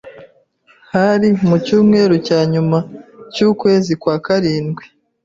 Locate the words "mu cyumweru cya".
1.47-2.39